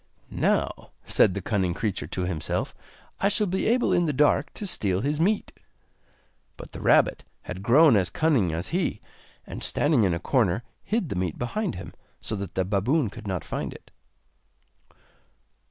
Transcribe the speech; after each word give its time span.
'Now,' 0.31 0.89
said 1.05 1.35
the 1.35 1.43
cunning 1.43 1.75
creature 1.75 2.07
to 2.07 2.23
himself, 2.23 2.73
'I 3.19 3.29
shall 3.29 3.45
be 3.45 3.67
able 3.67 3.93
in 3.93 4.07
the 4.07 4.13
dark 4.13 4.51
to 4.55 4.65
steal 4.65 5.01
his 5.01 5.19
meat!' 5.19 5.51
But 6.57 6.71
the 6.71 6.81
rabbit 6.81 7.23
had 7.43 7.61
grown 7.61 7.95
as 7.95 8.09
cunning 8.09 8.51
as 8.51 8.69
he, 8.69 8.99
and 9.45 9.63
standing 9.63 10.03
in 10.03 10.15
a 10.15 10.19
corner 10.19 10.63
hid 10.83 11.09
the 11.09 11.15
meat 11.15 11.37
behind 11.37 11.75
him, 11.75 11.93
so 12.19 12.35
that 12.37 12.55
the 12.55 12.65
baboon 12.65 13.11
could 13.11 13.27
not 13.27 13.43
find 13.43 13.73
it. 13.73 13.91